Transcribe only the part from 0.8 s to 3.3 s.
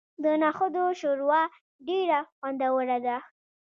شوروا ډیره خوندوره ده.